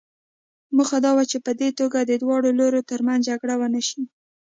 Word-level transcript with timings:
موخه 0.75 0.97
دا 1.05 1.11
وه 1.15 1.23
چې 1.31 1.37
په 1.45 1.51
دې 1.59 1.69
توګه 1.79 1.99
د 2.01 2.11
دواړو 2.21 2.49
لورو 2.59 2.87
ترمنځ 2.89 3.21
جګړه 3.29 3.53
ونه 3.57 3.81
شي. 3.87 4.03